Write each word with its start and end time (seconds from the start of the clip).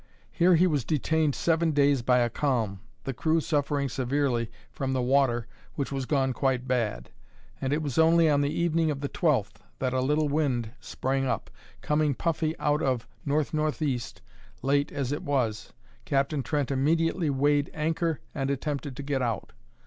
Here 0.31 0.55
he 0.55 0.65
was 0.65 0.83
detained 0.83 1.35
seven 1.35 1.73
days 1.73 2.01
by 2.01 2.21
a 2.21 2.29
calm, 2.31 2.79
the 3.03 3.13
crew 3.13 3.39
suffering 3.39 3.87
severely 3.87 4.49
from 4.71 4.93
the 4.93 5.01
water, 5.03 5.45
which 5.75 5.91
was 5.91 6.07
gone 6.07 6.33
quite 6.33 6.67
bad; 6.67 7.11
and 7.61 7.71
it 7.71 7.83
was 7.83 7.99
only 7.99 8.27
on 8.27 8.41
the 8.41 8.49
evening 8.49 8.89
of 8.89 9.01
the 9.01 9.09
12th, 9.09 9.57
that 9.77 9.93
a 9.93 10.01
little 10.01 10.27
wind 10.27 10.71
sprang 10.79 11.27
up, 11.27 11.51
coming 11.81 12.15
puffy 12.15 12.57
out 12.57 12.81
of 12.81 13.05
N.N.E. 13.27 13.99
Late 14.63 14.91
as 14.91 15.11
it 15.11 15.21
was, 15.21 15.71
Captain 16.05 16.41
Trent 16.41 16.71
immediately 16.71 17.29
weighed 17.29 17.69
anchor 17.71 18.21
and 18.33 18.49
attempted 18.49 18.95
to 18.95 19.03
get 19.03 19.21
out. 19.21 19.51